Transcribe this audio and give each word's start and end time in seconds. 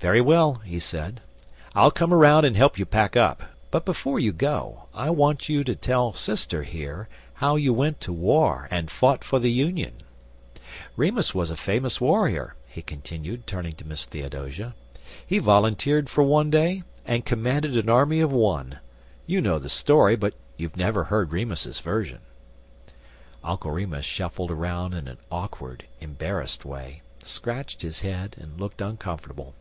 "Very 0.00 0.20
well," 0.20 0.54
he 0.64 0.78
said, 0.78 1.20
"I'll 1.74 1.90
come 1.90 2.14
around 2.14 2.44
and 2.44 2.56
help 2.56 2.78
you 2.78 2.86
pack 2.86 3.16
up, 3.16 3.42
but 3.72 3.84
before 3.84 4.20
you 4.20 4.30
go 4.30 4.84
I 4.94 5.10
want 5.10 5.48
you 5.48 5.64
to 5.64 5.74
tell 5.74 6.12
Sister 6.14 6.62
here 6.62 7.08
how 7.34 7.56
you 7.56 7.72
went 7.74 8.00
to 8.02 8.12
war 8.12 8.68
and 8.70 8.92
fought 8.92 9.24
for 9.24 9.40
the 9.40 9.50
Union. 9.50 9.94
Remus 10.96 11.34
was 11.34 11.50
a 11.50 11.56
famous 11.56 12.00
warrior," 12.00 12.54
he 12.68 12.80
continued, 12.80 13.44
turning 13.44 13.72
to 13.72 13.84
Miss 13.84 14.04
Theodosia; 14.06 14.76
"he 15.26 15.40
volunteered 15.40 16.08
for 16.08 16.22
one 16.22 16.48
day, 16.48 16.84
and 17.04 17.26
commanded 17.26 17.76
an 17.76 17.88
army 17.88 18.20
of 18.20 18.30
one. 18.30 18.78
You 19.26 19.40
know 19.40 19.58
the 19.58 19.68
story, 19.68 20.14
but 20.14 20.34
you 20.56 20.68
have 20.68 20.76
never 20.76 21.02
heard 21.04 21.32
Remus's 21.32 21.80
version." 21.80 22.20
Uncle 23.42 23.72
Remus 23.72 24.04
shuffled 24.04 24.52
around 24.52 24.94
in 24.94 25.08
an 25.08 25.18
awkward, 25.32 25.86
embarrassed 26.00 26.64
way, 26.64 27.02
scratched 27.24 27.82
his 27.82 28.02
head, 28.02 28.36
and 28.38 28.60
looked 28.60 28.80
uncomfortable. 28.80 29.56